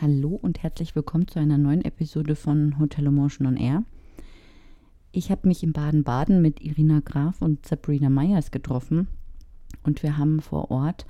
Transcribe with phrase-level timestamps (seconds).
[0.00, 3.82] Hallo und herzlich willkommen zu einer neuen Episode von Hotel Emotion on Air.
[5.10, 9.08] Ich habe mich in Baden-Baden mit Irina Graf und Sabrina Meyers getroffen
[9.82, 11.04] und wir haben vor Ort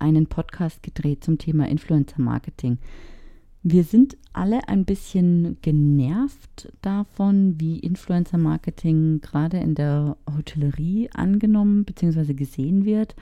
[0.00, 2.78] einen Podcast gedreht zum Thema Influencer Marketing.
[3.62, 11.84] Wir sind alle ein bisschen genervt davon, wie Influencer Marketing gerade in der Hotellerie angenommen
[11.84, 12.34] bzw.
[12.34, 13.14] gesehen wird.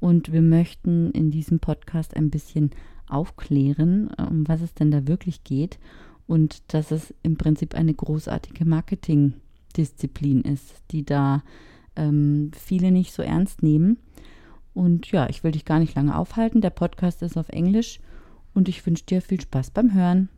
[0.00, 2.70] Und wir möchten in diesem Podcast ein bisschen
[3.08, 5.78] aufklären, um was es denn da wirklich geht
[6.26, 11.42] und dass es im Prinzip eine großartige Marketingdisziplin ist, die da
[11.94, 13.98] ähm, viele nicht so ernst nehmen.
[14.74, 16.60] Und ja, ich will dich gar nicht lange aufhalten.
[16.60, 18.00] Der Podcast ist auf Englisch
[18.54, 20.28] und ich wünsche dir viel Spaß beim Hören.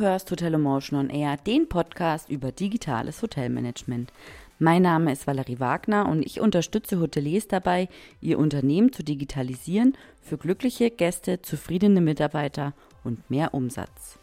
[0.00, 4.10] Du hörst Hotel Emotion on Air, den Podcast über digitales Hotelmanagement.
[4.58, 7.86] Mein Name ist Valerie Wagner und ich unterstütze Hoteliers dabei,
[8.22, 12.72] ihr Unternehmen zu digitalisieren für glückliche Gäste, zufriedene Mitarbeiter
[13.04, 14.19] und mehr Umsatz.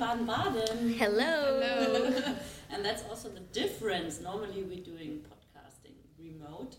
[0.00, 0.92] To meet you here in Baden-Baden.
[0.98, 1.60] Hello.
[1.60, 2.34] Hello.
[2.70, 4.20] and that's also the difference.
[4.20, 6.76] Normally we're doing podcasting remote,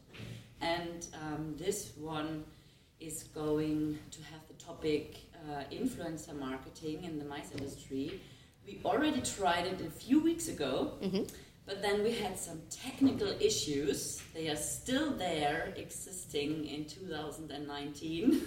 [0.62, 2.44] and um, this one
[3.00, 5.18] is going to have the topic
[5.50, 8.20] uh, influencer marketing in the mice industry.
[8.66, 10.94] We already tried it a few weeks ago.
[11.70, 14.24] But then we had some technical issues.
[14.34, 18.42] They are still there, existing in 2019,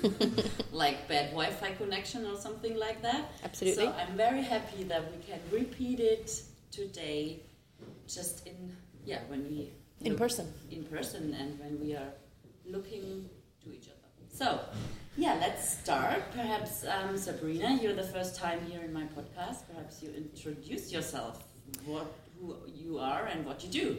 [0.73, 3.31] like bad Wi-Fi connection or something like that.
[3.45, 3.85] Absolutely.
[3.85, 7.45] So I'm very happy that we can repeat it today,
[8.09, 10.53] just in yeah when we In person.
[10.73, 12.13] in person and when we are
[12.67, 13.31] looking
[13.63, 14.11] to each other.
[14.33, 14.59] So
[15.17, 16.23] yeah, let's start.
[16.33, 19.59] Perhaps um, Sabrina, you're the first time here in my podcast.
[19.73, 21.45] Perhaps you introduce yourself,
[21.85, 22.07] what
[22.43, 23.99] who you are and what you do.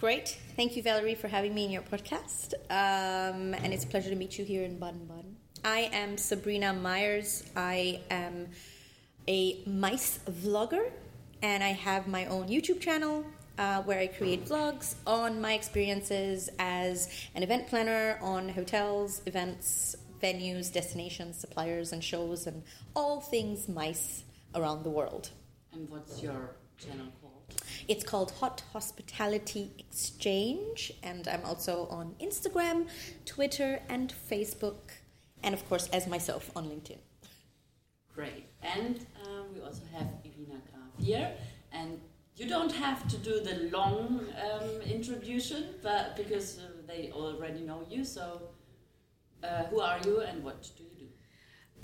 [0.00, 0.38] Great.
[0.56, 2.54] Thank you, Valerie, for having me in your podcast.
[2.70, 5.36] Um, and it's a pleasure to meet you here in Baden Baden.
[5.64, 7.44] I am Sabrina Meyers.
[7.56, 8.48] I am
[9.26, 10.90] a mice vlogger,
[11.42, 13.24] and I have my own YouTube channel
[13.58, 19.96] uh, where I create vlogs on my experiences as an event planner on hotels, events,
[20.22, 22.62] venues, destinations, suppliers, and shows, and
[22.94, 25.30] all things mice around the world.
[25.72, 27.35] And what's your channel called?
[27.88, 32.88] It's called Hot Hospitality Exchange, and I'm also on Instagram,
[33.24, 34.90] Twitter, and Facebook,
[35.42, 36.98] and of course, as myself on LinkedIn.
[38.12, 38.46] Great.
[38.62, 41.32] And um, we also have Irina Graf here.
[41.70, 42.00] And
[42.36, 47.84] you don't have to do the long um, introduction, but because uh, they already know
[47.88, 48.04] you.
[48.04, 48.42] So,
[49.44, 51.06] uh, who are you and what do you do?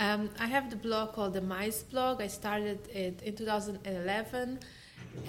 [0.00, 2.20] Um, I have the blog called the Mice Blog.
[2.20, 4.60] I started it in 2011,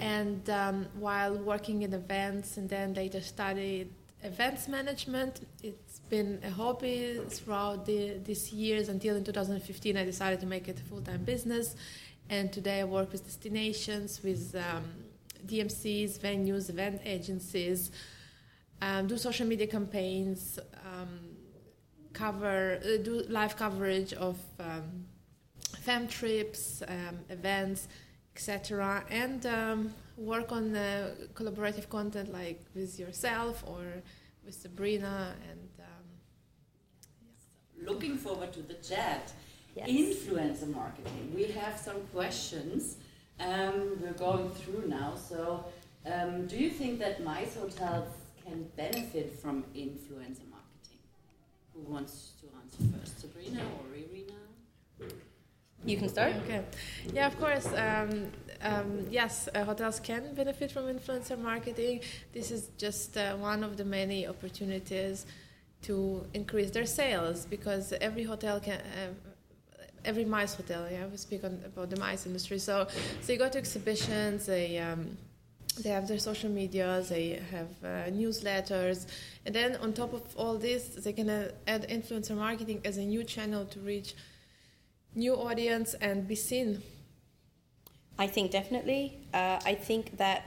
[0.00, 3.90] and um, while working in events, and then later studied
[4.22, 5.46] events management.
[5.62, 10.68] It's been a hobby throughout the, these years until in 2015 I decided to make
[10.68, 11.76] it a full-time business,
[12.30, 14.84] and today I work with destinations, with um,
[15.46, 17.90] DMCs, venues, event agencies,
[18.80, 20.58] um, do social media campaigns.
[20.84, 21.34] Um,
[22.14, 25.04] cover uh, do live coverage of um,
[25.80, 27.88] fam trips, um, events,
[28.34, 34.02] etc., and um, work on uh, collaborative content like with yourself or
[34.44, 35.68] with Sabrina and.
[35.80, 39.32] Um, Looking forward to the chat.
[39.76, 39.88] Yes.
[39.88, 41.32] Influencer marketing.
[41.34, 42.96] We have some questions
[43.40, 45.14] um, we're going through now.
[45.16, 45.64] So,
[46.06, 48.08] um, do you think that mice hotels
[48.44, 51.00] can benefit from influencer marketing?
[51.74, 55.12] Who wants to answer first, Sabrina or Irina?
[55.86, 56.32] You can start.
[56.44, 56.62] Okay.
[57.12, 57.66] Yeah, of course.
[57.66, 58.32] Um,
[58.62, 62.00] um, yes, uh, hotels can benefit from influencer marketing.
[62.32, 65.26] This is just uh, one of the many opportunities
[65.82, 68.80] to increase their sales because every hotel can.
[68.80, 69.12] Uh,
[70.06, 72.58] Every mice hotel, yeah, we speak on, about the mice industry.
[72.58, 72.86] So,
[73.22, 75.16] so you go to exhibitions, they um,
[75.82, 79.06] they have their social media, they have uh, newsletters,
[79.46, 83.00] and then on top of all this, they can uh, add influencer marketing as a
[83.00, 84.14] new channel to reach
[85.14, 86.82] new audience and be seen.
[88.18, 89.18] I think definitely.
[89.32, 90.44] Uh, I think that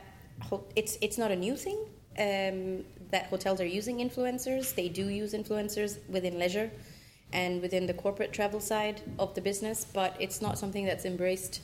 [0.76, 1.80] it's it's not a new thing
[2.18, 4.76] um, that hotels are using influencers.
[4.76, 6.72] They do use influencers within leisure
[7.34, 11.62] and within the corporate travel side of the business, but it's not something that's embraced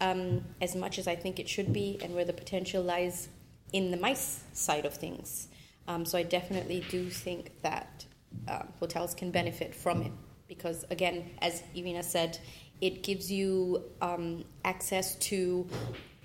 [0.00, 3.28] um, as much as I think it should be, and where the potential lies
[3.72, 5.48] in the MICE side of things.
[5.86, 8.04] Um, so I definitely do think that
[8.48, 10.12] um, hotels can benefit from it
[10.56, 12.38] because, again, as Irina said,
[12.80, 15.66] it gives you um, access to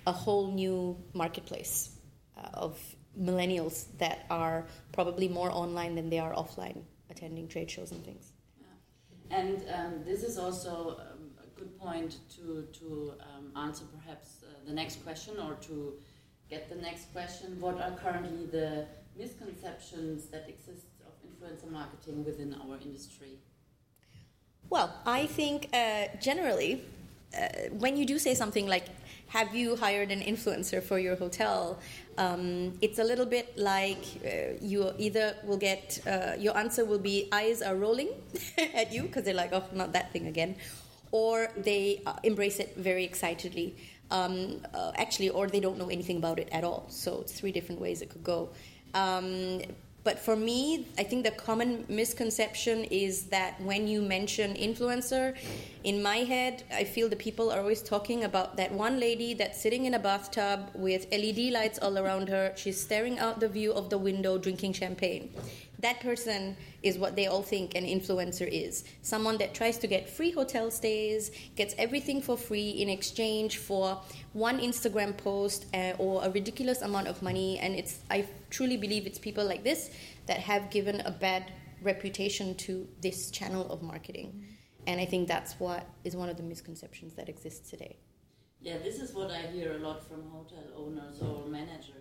[0.06, 1.90] a whole new marketplace
[2.36, 2.78] uh, of
[3.18, 8.32] millennials that are probably more online than they are offline attending trade shows and things.
[9.30, 14.46] And um, this is also um, a good point to, to um, answer perhaps uh,
[14.66, 15.94] the next question or to
[16.48, 17.60] get the next question.
[17.60, 18.86] What are currently the
[19.16, 23.38] misconceptions that exist of influencer marketing within our industry?
[24.80, 26.82] Well, I think uh, generally,
[27.36, 28.86] uh, when you do say something like,
[29.26, 31.78] have you hired an influencer for your hotel?
[32.16, 36.98] Um, it's a little bit like uh, you either will get, uh, your answer will
[36.98, 38.08] be eyes are rolling
[38.74, 40.56] at you because they're like, oh, not that thing again.
[41.12, 43.76] Or they uh, embrace it very excitedly.
[44.10, 46.86] Um, uh, actually, or they don't know anything about it at all.
[46.88, 48.48] So it's three different ways it could go.
[48.94, 49.60] Um,
[50.02, 55.36] but for me, I think the common misconception is that when you mention influencer,
[55.84, 59.60] in my head, I feel the people are always talking about that one lady that's
[59.60, 62.52] sitting in a bathtub with LED lights all around her.
[62.56, 65.30] She's staring out the view of the window drinking champagne.
[65.80, 70.08] That person is what they all think an influencer is someone that tries to get
[70.08, 74.00] free hotel stays, gets everything for free in exchange for
[74.34, 77.58] one Instagram post uh, or a ridiculous amount of money.
[77.58, 79.90] And it's, I truly believe it's people like this
[80.26, 81.52] that have given a bad
[81.82, 84.44] reputation to this channel of marketing.
[84.86, 87.96] And I think that's what is one of the misconceptions that exists today.
[88.60, 91.94] Yeah, this is what I hear a lot from hotel owners or managers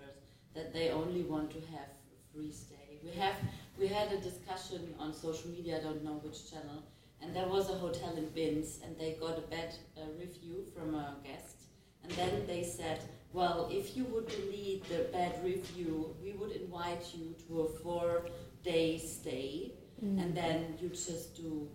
[0.54, 1.88] that they only want to have
[2.34, 3.00] free stay.
[3.04, 3.36] We have
[3.80, 6.84] we had a discussion on social media, I don't know which channel,
[7.22, 10.96] and there was a hotel in Binz, and they got a bad uh, review from
[10.96, 11.56] a guest,
[12.04, 13.00] and then they said,
[13.32, 18.98] well, if you would delete the bad review, we would invite you to a four-day
[18.98, 19.74] stay,
[20.04, 20.22] mm.
[20.22, 21.68] and then you just do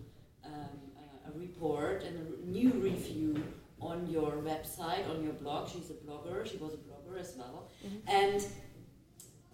[0.45, 0.51] um,
[0.97, 3.41] a, a report and a new review
[3.79, 5.69] on your website, on your blog.
[5.69, 6.45] She's a blogger.
[6.45, 8.09] She was a blogger as well, mm-hmm.
[8.09, 8.45] and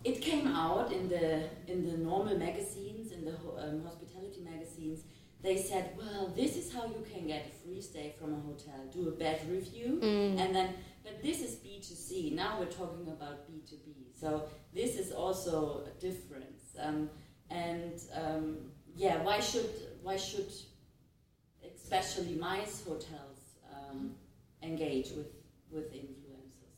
[0.04, 5.04] it came out in the in the normal magazines, in the um, hospitality magazines.
[5.42, 8.80] They said, "Well, this is how you can get a free stay from a hotel.
[8.94, 10.40] Do a bad review, mm.
[10.40, 10.74] and then."
[11.04, 12.32] But this is B two C.
[12.36, 14.12] Now we're talking about B two B.
[14.14, 16.76] So this is also a difference.
[16.80, 17.10] Um,
[17.50, 18.58] and um,
[18.96, 19.70] yeah, why should
[20.04, 20.52] why should
[21.76, 23.40] especially MICE hotels
[23.74, 24.12] um,
[24.62, 25.32] engage with
[25.72, 26.78] with influencers?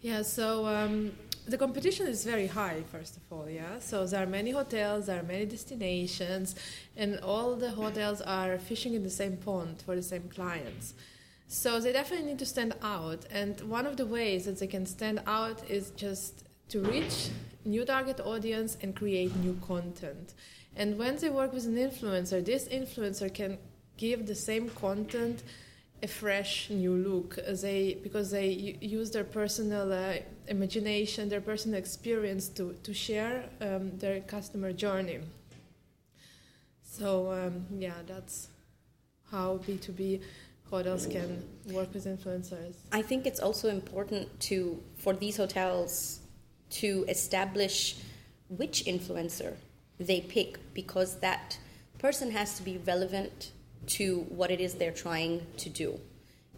[0.00, 0.22] Yeah.
[0.22, 1.12] So um,
[1.46, 3.78] the competition is very high first of all yeah?
[3.80, 6.54] So there are many hotels there are many destinations
[6.96, 10.94] and all the hotels are fishing in the same pond for the same clients.
[11.48, 14.86] So they definitely need to stand out and one of the ways that they can
[14.86, 17.30] stand out is just to reach
[17.64, 20.34] new target audience and create new content.
[20.76, 23.58] And when they work with an influencer this influencer can
[23.96, 25.42] give the same content
[26.02, 27.38] a fresh new look.
[27.48, 28.48] They because they
[28.80, 30.14] use their personal uh,
[30.48, 35.20] imagination their personal experience to, to share um, their customer journey.
[36.84, 38.48] So um, yeah that's
[39.30, 40.20] how b2b
[40.68, 41.42] hotels can
[41.72, 42.74] work with influencers.
[42.92, 46.20] I think it's also important to for these hotels
[46.80, 47.96] to establish
[48.48, 49.54] which influencer
[49.98, 51.58] they pick because that
[51.98, 53.52] person has to be relevant
[53.86, 55.98] to what it is they're trying to do.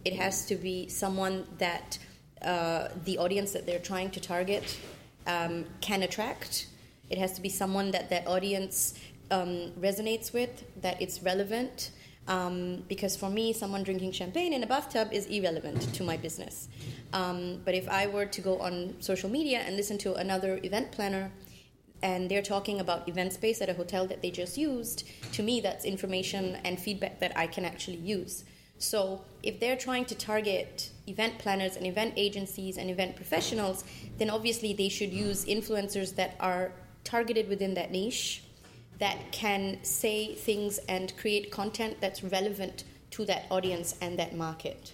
[0.03, 1.97] It has to be someone that
[2.41, 4.77] uh, the audience that they're trying to target
[5.25, 6.67] um, can attract.
[7.09, 8.99] It has to be someone that that audience
[9.31, 11.91] um, resonates with, that it's relevant.
[12.27, 16.67] Um, because for me, someone drinking champagne in a bathtub is irrelevant to my business.
[17.13, 20.91] Um, but if I were to go on social media and listen to another event
[20.91, 21.31] planner
[22.01, 25.61] and they're talking about event space at a hotel that they just used, to me,
[25.61, 28.43] that's information and feedback that I can actually use.
[28.77, 33.85] So, if they're trying to target event planners and event agencies and event professionals,
[34.17, 36.73] then obviously they should use influencers that are
[37.03, 38.43] targeted within that niche,
[38.99, 44.93] that can say things and create content that's relevant to that audience and that market.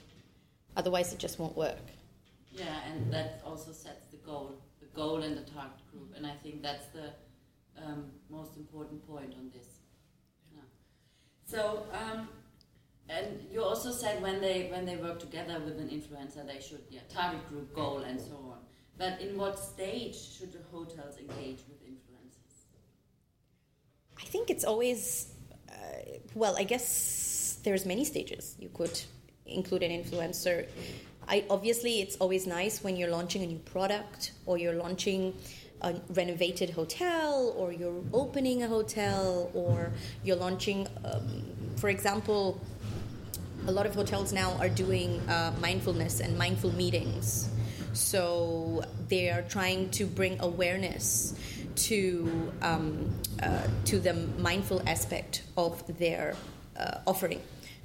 [0.78, 1.80] Otherwise, it just won't work.
[2.52, 5.81] Yeah, and that also sets the goal, the goal and the target
[6.16, 7.14] and I think that's the
[7.84, 9.68] um, most important point on this.
[10.54, 10.62] Yeah.
[11.46, 12.28] So, um,
[13.10, 16.84] and you also said when they when they work together with an influencer, they should
[16.90, 18.60] yeah target group goal and so on.
[18.98, 22.66] But in what stage should the hotels engage with influencers?
[24.18, 25.34] I think it's always,
[25.70, 25.74] uh,
[26.36, 29.00] well, I guess there's many stages you could
[29.46, 30.68] include an influencer.
[31.28, 35.34] I obviously it's always nice when you're launching a new product or you're launching
[35.82, 39.92] a renovated hotel or you're opening a hotel or
[40.24, 41.44] you're launching, um,
[41.78, 42.62] for example,
[43.68, 47.50] a lot of hotels now are doing uh, mindfulness and mindful meetings.
[47.94, 51.36] So they are trying to bring awareness
[51.76, 53.10] to um,
[53.42, 56.36] uh, to the mindful aspect of their
[56.78, 57.42] uh, offering.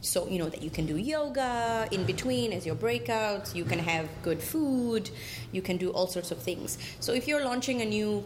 [0.06, 3.54] So you know that you can do yoga in between as your breakouts.
[3.54, 5.10] You can have good food.
[5.52, 6.78] You can do all sorts of things.
[7.00, 8.24] So if you're launching a new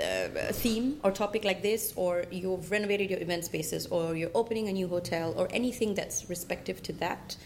[0.00, 4.68] uh, theme or topic like this, or you've renovated your event spaces, or you're opening
[4.68, 7.36] a new hotel, or anything that's respective to that,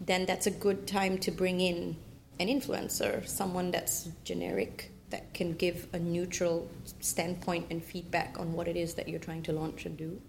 [0.00, 1.96] then that's a good time to bring in
[2.38, 6.68] an influencer, someone that's generic, that can give a neutral
[7.00, 10.20] standpoint and feedback on what it is that you're trying to launch and do.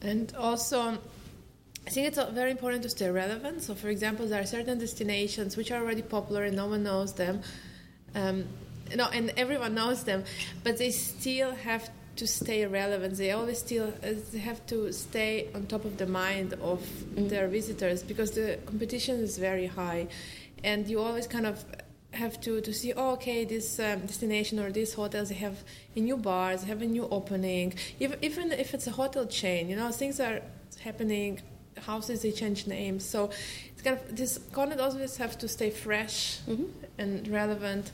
[0.00, 0.98] And also,
[1.86, 3.62] I think it's very important to stay relevant.
[3.62, 7.14] So, for example, there are certain destinations which are already popular and no one knows
[7.14, 7.40] them.
[8.14, 8.44] Um,
[8.94, 10.24] no, and everyone knows them,
[10.62, 13.16] but they still have to stay relevant.
[13.16, 17.28] They always still uh, they have to stay on top of the mind of mm-hmm.
[17.28, 20.08] their visitors because the competition is very high,
[20.62, 21.64] and you always kind of
[22.14, 25.58] have to, to see oh, okay this um, destination or these hotels they have
[25.96, 27.74] a new bars they have a new opening.
[28.00, 30.40] Even, even if it's a hotel chain you know things are
[30.82, 31.40] happening
[31.82, 33.04] houses they change names.
[33.04, 33.30] So
[33.72, 36.64] it's kind of this content always have to stay fresh mm-hmm.
[36.98, 37.90] and relevant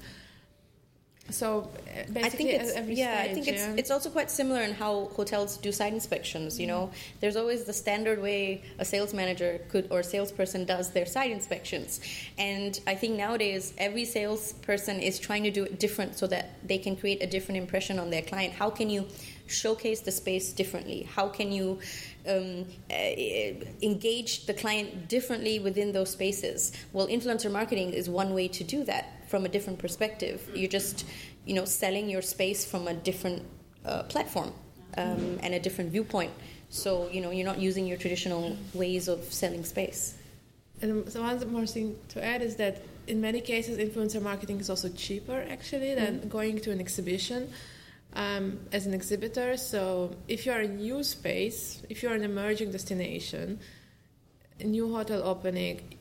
[1.31, 1.71] so
[2.13, 3.23] basically, uh, I think it's yeah.
[3.23, 3.75] Stage, I think it's yeah.
[3.77, 6.59] it's also quite similar in how hotels do site inspections.
[6.59, 11.07] You know, there's always the standard way a sales manager could or salesperson does their
[11.07, 12.01] site inspections,
[12.39, 16.79] and I think nowadays every salesperson is trying to do it different so that they
[16.79, 18.55] can create a different impression on their client.
[18.55, 19.07] How can you
[19.47, 21.03] showcase the space differently?
[21.03, 21.81] How can you
[22.29, 22.95] um, uh,
[23.83, 26.73] engage the client differently within those spaces?
[26.93, 30.49] Well, influencer marketing is one way to do that from a different perspective.
[30.55, 31.07] You're just,
[31.45, 33.43] you know, selling your space from a different
[33.85, 34.53] uh, platform
[34.97, 36.33] um, and a different viewpoint.
[36.69, 40.17] So, you know, you're not using your traditional ways of selling space.
[40.83, 44.71] And so one more thing to add is that in many cases, influencer marketing is
[44.71, 46.29] also cheaper actually than mm-hmm.
[46.29, 47.53] going to an exhibition
[48.15, 49.57] um, as an exhibitor.
[49.57, 53.61] So if you're a new space, if you're an emerging destination,
[54.59, 55.99] a new hotel opening,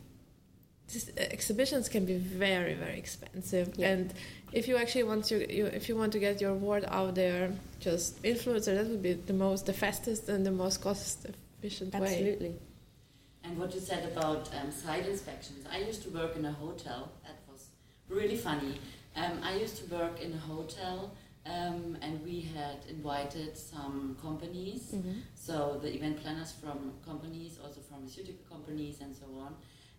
[0.92, 3.74] this, uh, exhibitions can be very very expensive.
[3.78, 3.90] Yeah.
[3.90, 4.14] And
[4.52, 7.52] if you actually want to, you, if you want to get your word out there,
[7.80, 11.28] just influencer that would be the most, the fastest and the most cost
[11.60, 12.02] efficient way.
[12.02, 12.56] Absolutely.
[13.44, 17.12] And what you said about um, site inspections, I used to work in a hotel.
[17.24, 17.68] That was
[18.10, 18.80] really funny.
[19.16, 21.12] Um, I used to work in a hotel
[21.46, 25.20] um, and we had invited some companies, mm-hmm.
[25.36, 29.56] so the event planners from companies, also pharmaceutical companies, and so on.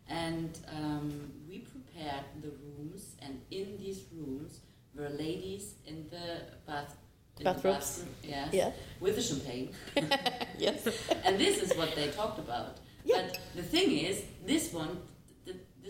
[0.09, 4.61] And um, we prepared the rooms, and in these rooms
[4.95, 6.97] were ladies in the bath.
[7.39, 7.99] In Bathrooms.
[7.99, 8.71] The bathroom, yes, yeah.
[9.01, 9.71] with the champagne.
[10.59, 10.87] yes.
[11.25, 12.79] and this is what they talked about.
[13.05, 13.23] Yeah.
[13.23, 15.01] But the thing is, this one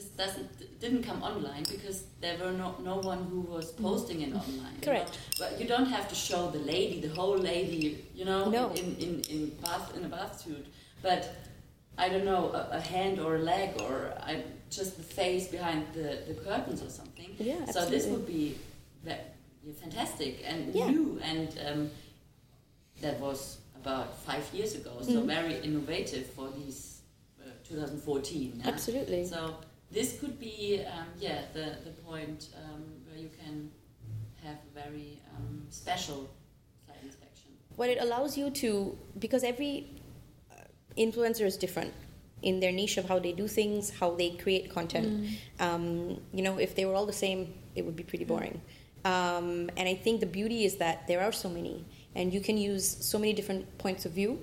[0.01, 3.83] this doesn't didn't come online because there were no no one who was mm.
[3.83, 4.79] posting it online.
[4.81, 5.11] Correct.
[5.11, 5.51] You know?
[5.51, 8.71] But you don't have to show the lady, the whole lady, you know, no.
[8.71, 10.67] in, in, in bath in a bath suit.
[11.03, 11.21] But
[11.99, 15.87] I don't know, a, a hand or a leg or I, just the face behind
[15.93, 17.31] the, the curtains or something.
[17.39, 18.57] Yeah, So this would be
[19.05, 19.35] that,
[19.83, 20.91] fantastic and yeah.
[20.91, 21.91] new and um,
[23.03, 24.93] that was about five years ago.
[25.03, 25.27] So mm-hmm.
[25.27, 27.03] very innovative for these
[27.43, 28.63] uh, 2014.
[28.65, 28.69] Yeah?
[28.69, 29.27] Absolutely.
[29.27, 29.57] So
[29.91, 33.71] this could be, um, yeah, the, the point um, where you can
[34.43, 36.31] have a very um, special
[36.87, 37.51] site inspection.
[37.77, 39.91] What it allows you to, because every
[40.51, 40.55] uh,
[40.97, 41.93] influencer is different
[42.43, 45.09] in their niche of how they do things, how they create content.
[45.09, 45.31] Mm.
[45.61, 48.61] Um, you know, if they were all the same, it would be pretty boring.
[49.05, 52.57] Um, and I think the beauty is that there are so many, and you can
[52.57, 54.39] use so many different points of view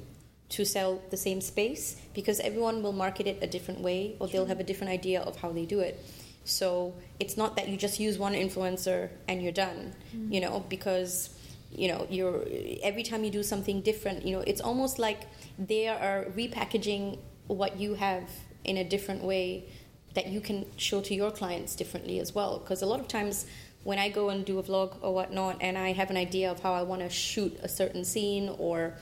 [0.50, 4.46] to sell the same space because everyone will market it a different way or they'll
[4.46, 6.04] have a different idea of how they do it.
[6.46, 10.32] So it's not that you just use one influencer and you're done, mm-hmm.
[10.32, 11.30] you know, because
[11.70, 12.46] you know you're
[12.82, 15.28] every time you do something different, you know, it's almost like
[15.60, 18.30] they are repackaging what you have
[18.64, 19.66] in a different way
[20.14, 22.60] that you can show to your clients differently as well.
[22.60, 23.46] Because a lot of times
[23.84, 26.62] when I go and do a vlog or whatnot, and I have an idea of
[26.62, 28.96] how I want to shoot a certain scene or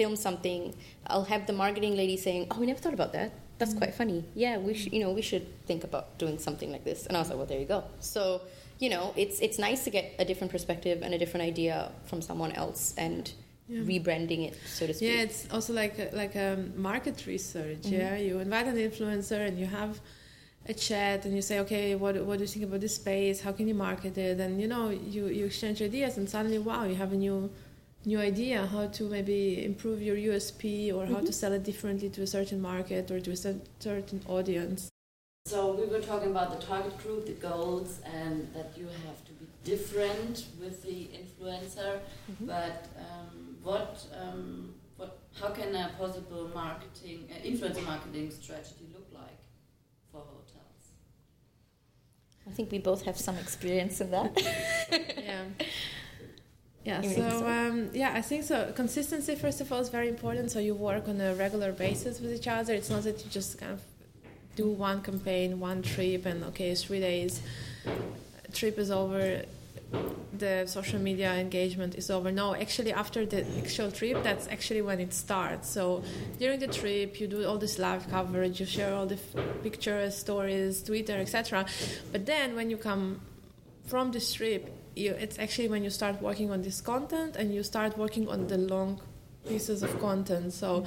[0.00, 0.60] film something,
[1.12, 4.20] I'll have the marketing lady saying, "Oh, we never thought about that." that's quite funny.
[4.44, 7.00] Yeah, we should, you know, we should think about doing something like this.
[7.06, 7.80] And I was like, well, there you go.
[8.12, 8.22] So,
[8.84, 11.76] you know, it's it's nice to get a different perspective and a different idea
[12.08, 13.24] from someone else and
[13.68, 13.82] Yeah.
[13.92, 15.08] rebranding it, so to speak.
[15.10, 16.50] Yeah, it's also like a, like a
[16.88, 17.82] market research.
[17.84, 18.00] Mm-hmm.
[18.00, 19.92] Yeah, you invite an influencer and you have
[20.72, 23.36] a chat and you say, okay, what what do you think about this space?
[23.46, 24.36] How can you market it?
[24.44, 27.38] And you know, you you exchange ideas and suddenly, wow, you have a new
[28.08, 31.26] new idea how to maybe improve your USP or how Mm-hmm.
[31.26, 33.36] to sell it differently to a certain market or to a
[33.88, 34.80] certain audience.
[35.46, 39.32] So we were talking about the target group, the goals, and that you have to
[39.40, 41.92] be different with the influencer.
[42.30, 42.46] Mhm.
[42.54, 43.30] But um,
[43.68, 44.42] what, um,
[44.98, 45.10] what,
[45.40, 49.40] how can a possible marketing, uh, influencer marketing strategy look like
[50.10, 50.84] for hotels?
[52.48, 54.30] I think we both have some experience in that.
[55.28, 55.44] yeah.
[56.88, 58.72] Yeah, so um, yeah, I think so.
[58.74, 60.50] Consistency, first of all, is very important.
[60.50, 62.72] So you work on a regular basis with each other.
[62.72, 63.82] It's not that you just kind of
[64.56, 67.42] do one campaign, one trip, and okay, three days.
[68.54, 69.42] Trip is over.
[70.38, 72.32] The social media engagement is over.
[72.32, 75.68] No, actually, after the actual trip, that's actually when it starts.
[75.68, 76.02] So
[76.38, 80.16] during the trip, you do all this live coverage, you share all the f- pictures,
[80.16, 81.66] stories, Twitter, etc.
[82.12, 83.20] But then when you come
[83.86, 87.62] from this trip, you, it's actually when you start working on this content and you
[87.62, 89.00] start working on the long
[89.48, 90.52] pieces of content.
[90.52, 90.84] So,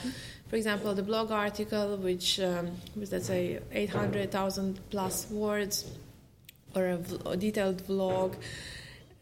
[0.48, 5.86] for example, the blog article, which um, with let's say 800,000 plus words,
[6.76, 8.36] or a, vl- a detailed vlog.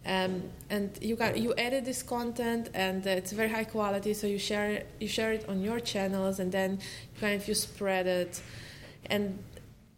[0.06, 4.28] Um, and you got you edit this content and uh, it's very high quality so
[4.28, 6.80] you share you share it on your channels and then
[7.20, 8.42] kind of you spread it
[9.08, 9.38] and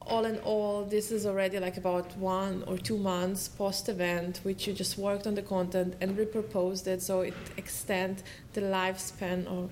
[0.08, 4.68] all in all, this is already like about one or two months post event, which
[4.68, 9.70] you just worked on the content and repurposed it so it extend the lifespan or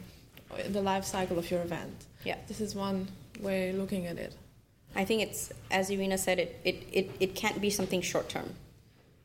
[0.70, 2.06] the life cycle of your event.
[2.24, 2.38] Yeah.
[2.48, 3.08] This is one
[3.40, 4.36] way looking at it.
[4.96, 8.56] I think it's, as Irina said, it, it, it, it can't be something short term.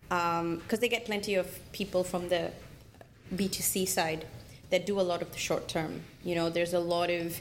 [0.09, 2.53] Because um, they get plenty of people from the
[3.35, 4.27] B2C side
[4.75, 6.03] that do a lot of the short term.
[6.25, 7.41] You know, there's a lot of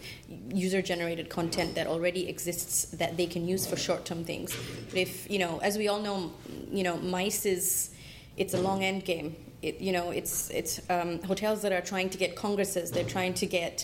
[0.54, 4.56] user generated content that already exists that they can use for short term things.
[4.90, 6.32] But if, you know, as we all know,
[6.70, 7.90] you know, mice is,
[8.38, 9.36] it's a long end game.
[9.64, 13.34] It, you know, it's, it's um, hotels that are trying to get congresses, they're trying
[13.36, 13.84] to get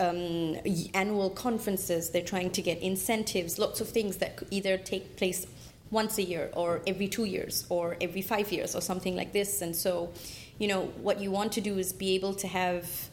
[0.00, 0.56] um,
[0.92, 5.46] annual conferences, they're trying to get incentives, lots of things that could either take place
[5.92, 9.62] once a year or every two years or every five years or something like this.
[9.62, 10.12] And so,
[10.58, 13.08] you know, what you want to do is be able to have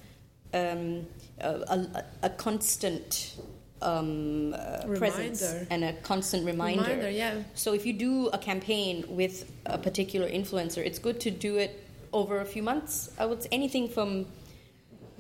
[0.54, 1.06] um,
[1.40, 3.36] a, a, a constant
[3.82, 6.82] um, uh, presence and a constant reminder.
[6.82, 7.44] Reminder, yeah.
[7.54, 11.88] So if you do a campaign with a particular influencer, it's good to do it
[12.12, 13.12] over a few months.
[13.20, 14.26] I would say anything from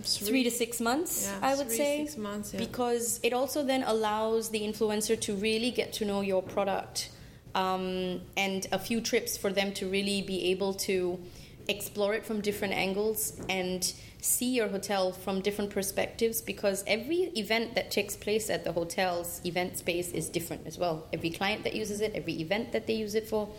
[0.02, 1.30] three to six months.
[1.30, 2.60] Yeah, I would three, say six months, yeah.
[2.60, 7.10] because it also then allows the influencer to really get to know your product
[7.54, 11.20] um, and a few trips for them to really be able to
[11.68, 17.76] explore it from different angles and see your hotel from different perspectives because every event
[17.76, 21.08] that takes place at the hotel's event space is different as well.
[21.14, 23.50] Every client that uses it, every event that they use it for,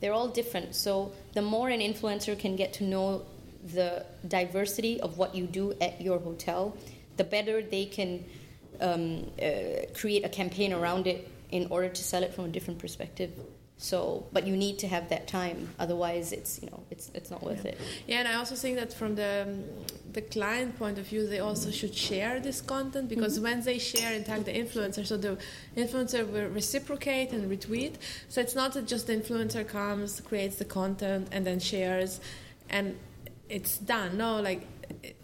[0.00, 0.74] they're all different.
[0.74, 3.22] So the more an influencer can get to know
[3.64, 6.76] the diversity of what you do at your hotel,
[7.16, 8.24] the better they can
[8.80, 12.80] um, uh, create a campaign around it in order to sell it from a different
[12.80, 13.30] perspective.
[13.82, 17.42] So, but you need to have that time, otherwise, it's you know, it's it's not
[17.42, 17.76] worth it.
[18.06, 19.64] Yeah, and I also think that from the um,
[20.12, 23.44] the client point of view, they also should share this content because Mm-hmm.
[23.44, 25.36] when they share and tag the influencer, so the
[25.76, 27.94] influencer will reciprocate and retweet.
[28.28, 32.20] So it's not that just the influencer comes, creates the content, and then shares,
[32.70, 32.96] and
[33.48, 34.16] it's done.
[34.16, 34.62] No, like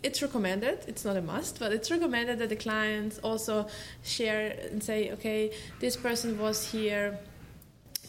[0.02, 0.78] it's recommended.
[0.88, 3.68] It's not a must, but it's recommended that the clients also
[4.02, 7.18] share and say, okay, this person was here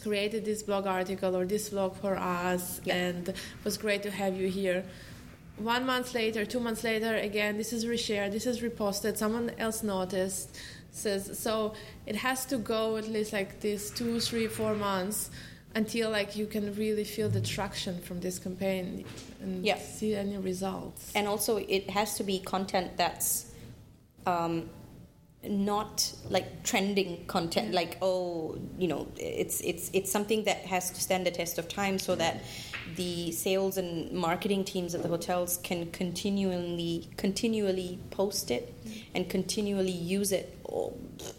[0.02, 2.94] created this blog article or this blog for us Yeah.
[2.96, 4.84] and it was great to have you here
[5.58, 9.82] one month later two months later again this is reshared this is reposted someone else
[9.82, 10.56] noticed
[10.92, 11.74] says so
[12.06, 15.30] it has to go at least like this two three four months
[15.76, 19.04] until like you can really feel the traction from this campaign
[19.42, 19.78] and Yeah.
[19.78, 23.46] see any results And also, it has to be content that's
[24.26, 24.68] um,
[25.42, 27.72] not like trending content.
[27.72, 31.68] Like, oh, you know, it's it's it's something that has to stand the test of
[31.68, 32.42] time, so that
[32.96, 38.74] the sales and marketing teams at the hotels can continually continually post it
[39.14, 40.58] and continually use it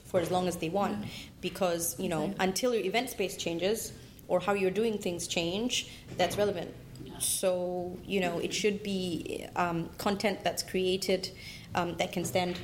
[0.05, 1.05] for as long as they want.
[1.41, 3.93] Because you know, until your event space changes
[4.27, 6.73] or how you're doing things change, that's relevant.
[7.19, 11.29] So, you know, it should be um, content that's created
[11.75, 12.59] um, that can stand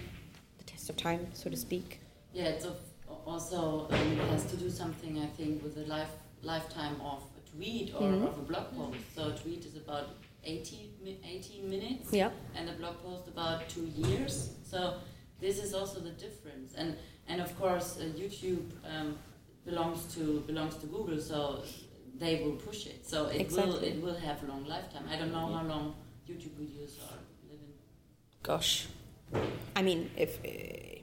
[0.87, 1.99] test of time, so to speak.
[2.33, 2.77] Yeah, it's of
[3.25, 6.11] also um, has to do something, I think, with the life
[6.43, 8.27] lifetime of a tweet or Mhm.
[8.27, 8.99] of a blog post.
[9.15, 10.07] So a tweet is about
[10.43, 10.91] 80,
[11.23, 12.31] 18 minutes, Yeah.
[12.55, 14.33] and a blog post about two years.
[14.63, 14.79] So
[15.39, 16.75] this is also the difference.
[16.79, 16.95] And
[17.29, 19.17] and of course, uh, YouTube um,
[19.65, 21.63] belongs to belongs to Google, so
[22.21, 22.99] they will push it.
[23.05, 23.87] So it will Exactly.
[23.89, 25.05] it will have long lifetime.
[25.13, 25.85] I don't know how long
[26.29, 27.19] YouTube videos are
[27.51, 27.73] living.
[28.43, 28.87] Gosh,
[29.75, 31.01] I mean, if uh,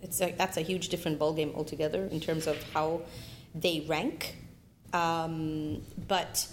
[0.00, 3.02] it's a, that's a huge different ballgame altogether in terms of how
[3.54, 4.36] they rank.
[4.92, 6.48] Um, but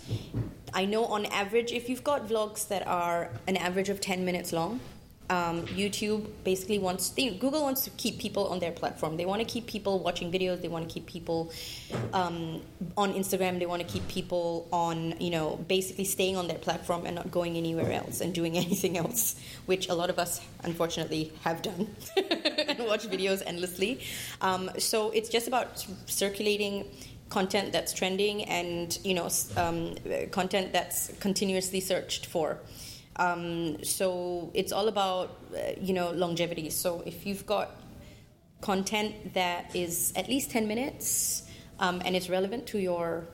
[0.73, 4.51] I know on average, if you've got vlogs that are an average of ten minutes
[4.51, 4.81] long,
[5.29, 9.17] um, YouTube basically wants they, Google wants to keep people on their platform.
[9.17, 10.61] They want to keep people watching videos.
[10.61, 11.51] They want to keep people
[12.13, 12.61] um,
[12.95, 13.59] on Instagram.
[13.59, 17.31] They want to keep people on you know basically staying on their platform and not
[17.31, 19.35] going anywhere else and doing anything else,
[19.65, 24.01] which a lot of us unfortunately have done and watch videos endlessly.
[24.41, 26.85] Um, so it's just about circulating
[27.29, 29.95] content that's trending and you know um,
[30.31, 32.59] content that's continuously searched for.
[33.17, 36.69] Um, so it's all about uh, you know longevity.
[36.69, 37.69] So if you've got
[38.61, 41.43] content that is at least ten minutes
[41.79, 43.27] um, and it's relevant to your,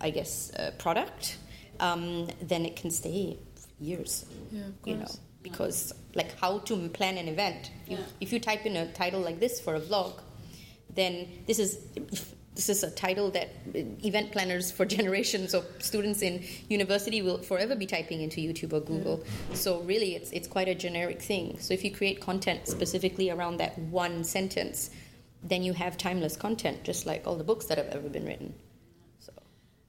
[0.00, 1.38] I guess, uh, product,
[1.80, 3.38] um, then it can stay
[3.80, 4.24] years.
[4.52, 5.06] Yeah, You know,
[5.42, 7.70] because like how to plan an event.
[7.84, 8.04] If you, Yeah.
[8.20, 10.12] if you type in a title like this for a vlog,
[10.94, 11.78] then this is
[12.58, 17.38] this is a title that uh, event planners for generations of students in university will
[17.38, 19.18] forever be typing into YouTube or Google.
[19.18, 19.56] Mm.
[19.56, 21.56] So really, it's it's quite a generic thing.
[21.60, 24.90] So if you create content specifically around that one sentence,
[25.42, 28.52] then you have timeless content, just like all the books that have ever been written.
[29.20, 29.32] So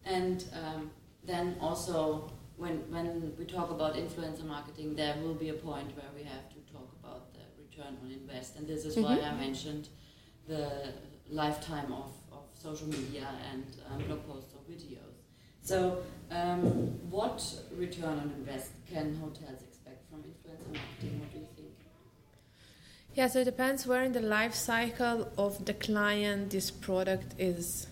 [0.05, 0.91] And um,
[1.23, 6.12] then also, when, when we talk about influencer marketing, there will be a point where
[6.15, 8.58] we have to talk about the return on invest.
[8.58, 9.25] And this is why mm-hmm.
[9.25, 9.89] I mentioned
[10.47, 10.93] the
[11.32, 12.12] lifetime of
[12.59, 15.15] social media and um, blog posts or videos.
[15.61, 16.61] So, um,
[17.09, 17.43] what
[17.75, 21.19] return on invest can hotels expect from influencer marketing?
[21.19, 21.69] What do you think?
[23.13, 27.87] Yeah, so it depends where in the life cycle of the client this product is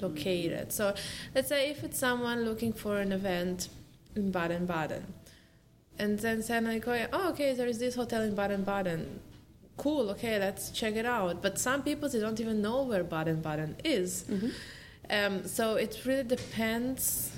[0.00, 0.72] located.
[0.72, 0.94] So
[1.34, 3.68] let's say if it's someone looking for an event
[4.16, 5.14] in Baden Baden,
[5.98, 9.20] and then suddenly going, oh, okay, there is this hotel in Baden Baden.
[9.76, 11.42] Cool, okay, let's check it out.
[11.42, 14.24] But some people, they don't even know where Baden Baden is.
[15.10, 17.30] Um, so it really depends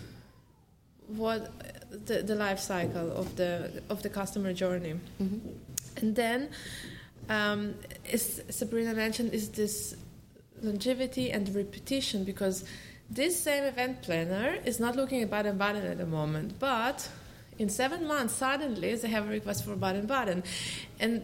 [1.06, 1.52] what
[2.06, 4.94] the, the life cycle of the of the customer journey.
[5.96, 6.48] And then,
[7.28, 7.74] um,
[8.12, 9.96] as Sabrina mentioned, is this
[10.62, 12.64] longevity and repetition because
[13.10, 17.08] this same event planner is not looking at Baden Baden at the moment, but
[17.58, 20.42] in seven months, suddenly they have a request for Baden Baden.
[20.98, 21.22] And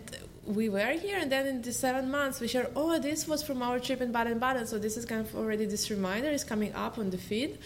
[0.54, 3.62] we were here, and then in the seven months, we share, oh, this was from
[3.62, 6.74] our trip in Baden Baden, so this is kind of already this reminder is coming
[6.74, 7.58] up on the feed.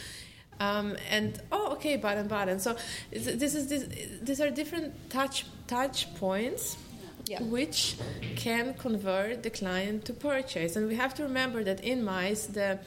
[0.60, 2.60] Um, and oh, okay, Baden Baden.
[2.60, 2.76] So
[3.10, 3.84] this is this,
[4.22, 6.76] these are different touch touch points
[7.26, 7.42] Yeah.
[7.42, 7.96] which
[8.36, 10.76] can convert the client to purchase.
[10.76, 12.78] And we have to remember that in mice, the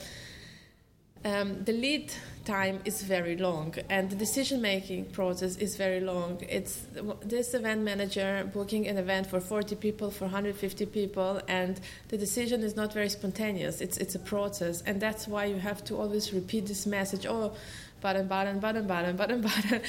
[1.26, 2.14] um, the lead
[2.48, 6.42] time is very long and the decision making process is very long.
[6.50, 6.88] It's
[7.22, 12.64] this event manager booking an event for 40 people, for 150 people, and the decision
[12.64, 13.82] is not very spontaneous.
[13.82, 17.54] It's, it's a process, and that's why you have to always repeat this message oh,
[18.02, 19.82] Baden Baden, Baden Baden, Baden Baden.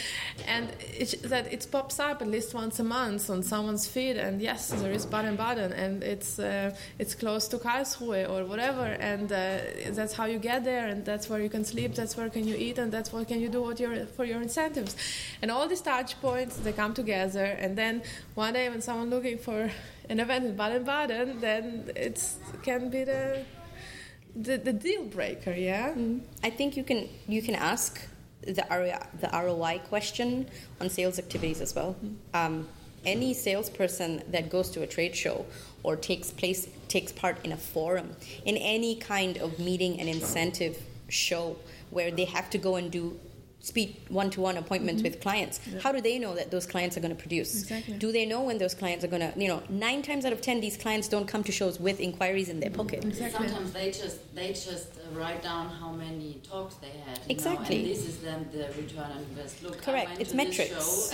[0.47, 4.41] And it's, that it pops up at least once a month on someone's feed, and
[4.41, 9.31] yes, there is Baden Baden, and it's, uh, it's close to Karlsruhe or whatever, and
[9.31, 9.59] uh,
[9.91, 12.57] that's how you get there, and that's where you can sleep, that's where can you
[12.57, 14.97] eat, and that's what can you do your, for your incentives.
[15.43, 18.03] And all these touch points, they come together, and then
[18.35, 19.71] one day when someone looking for
[20.09, 22.23] an event in Baden Baden, then it
[22.63, 23.45] can be the
[24.35, 25.95] the, the deal breaker, yeah.
[26.43, 28.01] I think you can you can ask
[28.43, 30.49] the ROI, the ROI question
[30.81, 31.97] on sales activities as well.
[32.35, 32.69] Um,
[33.05, 35.47] any salesperson that goes to a trade show
[35.83, 40.83] or takes place takes part in a forum in any kind of meeting and incentive
[41.09, 41.57] show
[41.91, 43.19] where they have to go and do
[43.61, 47.21] speak one-to-one appointments with clients how do they know that those clients are going to
[47.21, 47.95] produce Exactly.
[47.95, 50.41] do they know when those clients are going to you know nine times out of
[50.41, 53.49] ten these clients don't come to shows with inquiries in their pocket Exactly.
[53.49, 57.19] Sometimes they just they just uh, write down how many talks they had.
[57.19, 57.77] You Exactly.
[57.77, 57.83] Know?
[57.83, 59.63] And this is then the return on invest.
[59.63, 60.07] Look, Correct.
[60.07, 60.71] I went It's to metrics.
[60.71, 61.13] This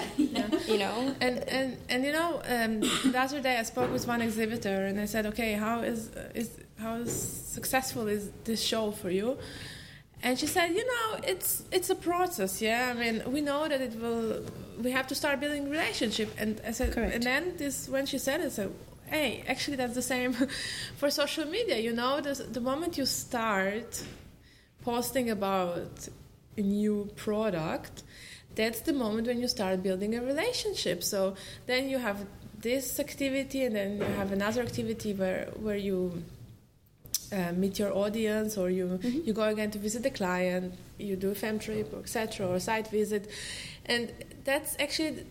[0.67, 0.73] show.
[0.73, 4.21] you know and and and you know um, the other day I spoke with one
[4.21, 7.13] exhibitor and I said okay how is is how is
[7.59, 9.39] successful is this show for you
[10.25, 13.81] and she said you know it's it's a process yeah I mean we know that
[13.81, 14.43] it will
[14.83, 17.15] we have to start building relationship and I said Correct.
[17.15, 18.73] and then this when she said it I said
[19.07, 20.33] hey, actually, that's the same
[20.97, 21.79] for social media.
[21.79, 24.03] You know, the, the moment you start
[24.83, 26.09] posting about
[26.57, 28.03] a new product,
[28.55, 31.03] that's the moment when you start building a relationship.
[31.03, 31.35] So
[31.67, 32.27] then you have
[32.59, 36.23] this activity, and then you have another activity where where you
[37.35, 39.21] uh, meet your audience, or you mm-hmm.
[39.27, 42.55] you go again to visit the client, you do a fam trip, or etc., or
[42.57, 43.29] a site visit,
[43.87, 44.13] and
[44.45, 45.27] that's actually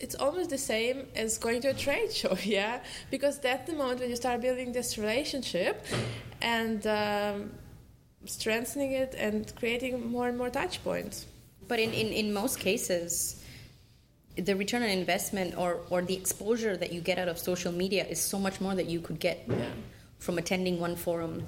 [0.00, 4.00] it's almost the same as going to a trade show, yeah, because that's the moment
[4.00, 5.84] when you start building this relationship,
[6.40, 7.50] and um,
[8.24, 11.26] strengthening it and creating more and more touch points.
[11.66, 13.42] But in, in, in most cases,
[14.36, 18.06] the return on investment or, or the exposure that you get out of social media
[18.06, 19.66] is so much more that you could get yeah.
[20.18, 21.44] From attending one forum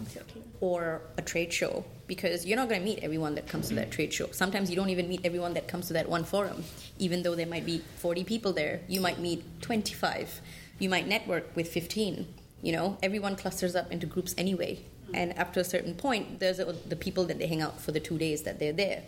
[0.60, 3.90] or a trade show because you're not going to meet everyone that comes to that
[3.90, 4.28] trade show.
[4.30, 6.64] Sometimes you don't even meet everyone that comes to that one forum,
[6.98, 8.80] even though there might be 40 people there.
[8.88, 10.40] You might meet 25.
[10.78, 12.26] You might network with 15.
[12.62, 14.80] You know, everyone clusters up into groups anyway
[15.12, 18.00] and up to a certain point there's the people that they hang out for the
[18.00, 19.02] two days that they're there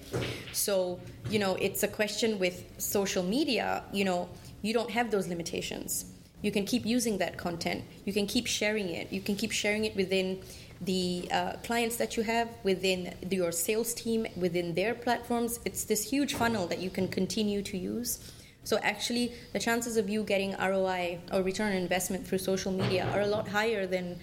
[0.52, 0.98] so
[1.30, 4.28] you know it's a question with social media you know
[4.62, 6.11] you don't have those limitations
[6.42, 7.84] you can keep using that content.
[8.04, 9.12] You can keep sharing it.
[9.12, 10.42] You can keep sharing it within
[10.80, 15.60] the uh, clients that you have within your sales team within their platforms.
[15.64, 18.32] It's this huge funnel that you can continue to use.
[18.64, 23.08] So actually the chances of you getting roi or return on investment through social media
[23.12, 24.18] are a lot higher than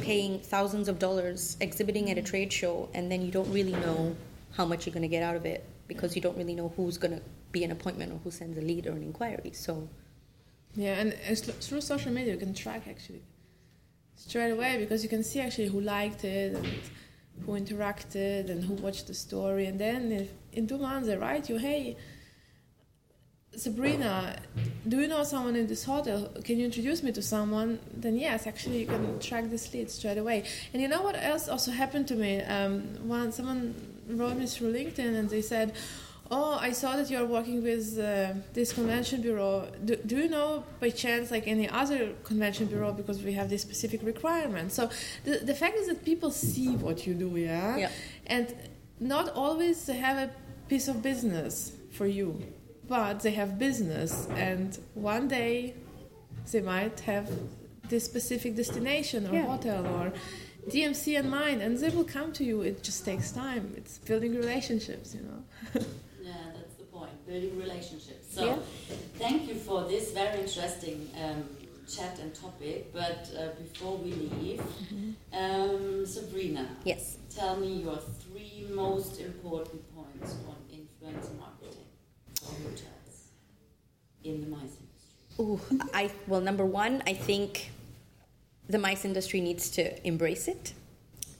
[0.00, 4.16] paying thousands of dollars exhibiting at a trade show and then you don't really know
[4.52, 6.98] how much you're going to get out of it because you don't really know who's
[6.98, 9.52] going to be an appointment or who sends a lead or an inquiry.
[9.52, 9.88] So
[10.76, 13.22] yeah and through social media you can track actually
[14.14, 16.66] straight away because you can see actually who liked it and
[17.44, 21.48] who interacted and who watched the story and then if in two months they write
[21.48, 21.96] you hey
[23.56, 24.36] Sabrina,
[24.86, 26.30] do you know someone in this hotel?
[26.44, 27.78] Can you introduce me to someone?
[27.94, 30.44] Then yes, actually you can track this lead straight away.
[30.72, 32.42] And you know what else also happened to me?
[32.42, 33.74] Um, one someone
[34.08, 35.72] wrote me through LinkedIn and they said,
[36.30, 39.68] "Oh, I saw that you are working with uh, this convention bureau.
[39.84, 43.62] Do, do you know by chance like any other convention bureau because we have this
[43.62, 44.90] specific requirement?" So
[45.24, 47.90] the the fact is that people see what you do, yeah, yeah.
[48.26, 48.54] and
[49.00, 50.30] not always they have a
[50.68, 52.42] piece of business for you
[52.88, 55.74] but they have business and one day
[56.52, 57.28] they might have
[57.88, 59.42] this specific destination or yeah.
[59.42, 60.12] hotel or
[60.68, 64.34] DMC in mind and they will come to you it just takes time it's building
[64.34, 65.42] relationships you know
[66.22, 68.56] yeah that's the point building relationships so yeah.
[69.18, 71.44] thank you for this very interesting um,
[71.88, 75.10] chat and topic but uh, before we leave mm-hmm.
[75.32, 81.84] um, Sabrina yes tell me your three most important points on influence marketing
[82.40, 83.30] for hotels
[84.24, 85.40] in the MICE industry?
[85.40, 85.60] Ooh,
[85.94, 87.70] I well, number one, I think
[88.68, 90.72] the MICE industry needs to embrace it.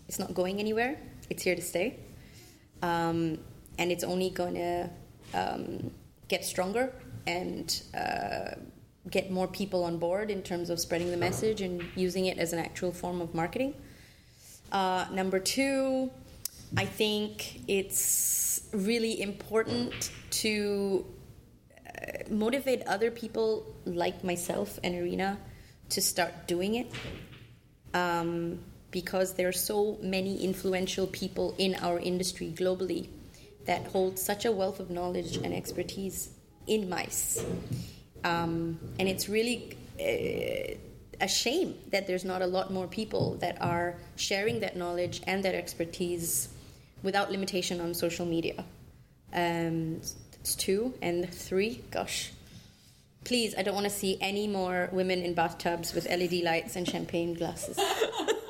[0.08, 0.98] It's not going anywhere.
[1.30, 1.98] It's here to stay,
[2.82, 3.38] um,
[3.78, 4.90] and it's only going to
[5.34, 5.90] um,
[6.28, 6.92] get stronger
[7.26, 8.54] and uh,
[9.10, 12.52] get more people on board in terms of spreading the message and using it as
[12.52, 13.74] an actual form of marketing.
[14.72, 16.10] Uh, number two,
[16.76, 21.06] I think it's really important to
[21.86, 25.38] uh, motivate other people like myself and Irina
[25.90, 26.90] to start doing it.
[27.94, 28.58] Um,
[28.90, 33.08] because there are so many influential people in our industry globally
[33.66, 36.30] that hold such a wealth of knowledge and expertise
[36.66, 37.44] in mice.
[38.24, 40.76] Um, and it's really uh,
[41.20, 45.44] a shame that there's not a lot more people that are sharing that knowledge and
[45.44, 46.48] that expertise
[47.02, 48.64] without limitation on social media.
[49.32, 50.00] Um,
[50.40, 51.82] it's two and three.
[51.90, 52.32] Gosh,
[53.24, 56.88] please, I don't want to see any more women in bathtubs with LED lights and
[56.88, 57.78] champagne glasses.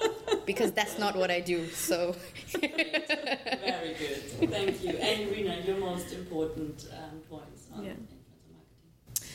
[0.46, 1.68] because that's not what I do.
[1.68, 2.14] So.
[2.52, 4.50] Very good.
[4.50, 4.90] Thank you.
[4.90, 7.90] And Rina, your most important um, points on yeah.
[7.90, 9.28] influencer marketing.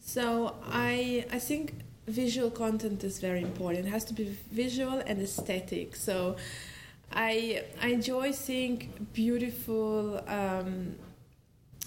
[0.00, 1.74] So I I think
[2.08, 3.86] visual content is very important.
[3.86, 5.94] It has to be visual and aesthetic.
[5.96, 6.36] So
[7.12, 10.22] I I enjoy seeing beautiful.
[10.26, 10.96] Um,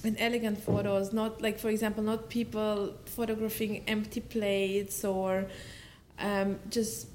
[0.02, 5.46] and elegant photos not like for example not people photographing empty plates or
[6.20, 7.09] um, just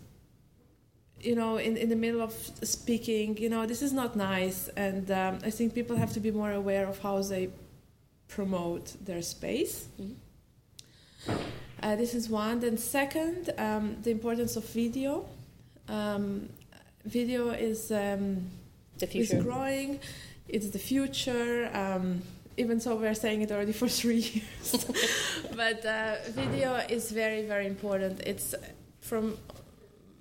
[1.25, 2.33] you know in, in the middle of
[2.63, 6.31] speaking you know this is not nice and um, i think people have to be
[6.31, 7.49] more aware of how they
[8.29, 11.35] promote their space mm-hmm.
[11.83, 15.25] uh, this is one then second um, the importance of video
[15.89, 16.49] um,
[17.05, 18.51] video is um,
[18.99, 19.37] the future.
[19.37, 20.01] is growing
[20.49, 22.23] it's the future um,
[22.57, 24.87] even so, we're saying it already for three years.
[25.57, 28.21] but uh, video is very, very important.
[28.21, 28.55] It's
[29.01, 29.37] from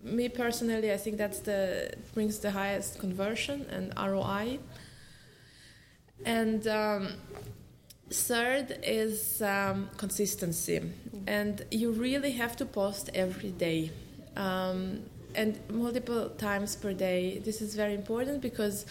[0.03, 4.59] me personally, I think that's the brings the highest conversion and ROI.
[6.25, 7.09] And um,
[8.09, 10.81] third is um, consistency,
[11.27, 13.91] and you really have to post every day.
[14.35, 15.03] Um,
[15.35, 17.39] and multiple times per day.
[17.39, 18.85] This is very important because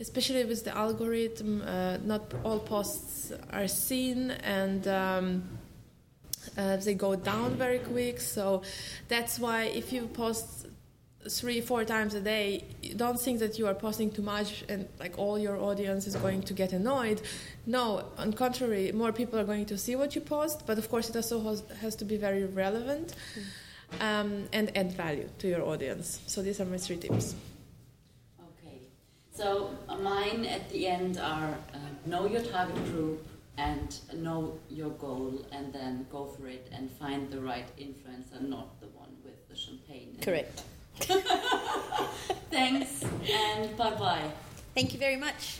[0.00, 5.44] especially with the algorithm, uh, not all posts are seen and um,
[6.56, 8.20] uh, they go down very quick.
[8.20, 8.62] So
[9.08, 10.66] that's why if you post
[11.28, 12.64] three, four times a day,
[12.96, 16.42] don't think that you are posting too much and like all your audience is going
[16.42, 17.22] to get annoyed.
[17.66, 21.08] No, on contrary, more people are going to see what you post, but of course
[21.08, 23.14] it also has, has to be very relevant.
[24.00, 26.18] Um, and add value to your audience.
[26.26, 27.36] So these are my three tips.
[28.40, 28.80] Okay
[29.34, 34.90] so uh, mine at the end are uh, know your target group and know your
[34.90, 39.48] goal, and then go for it and find the right influencer, not the one with
[39.48, 40.18] the champagne.
[40.20, 40.62] Correct.
[42.50, 44.30] Thanks and bye bye.
[44.74, 45.58] Thank you very much.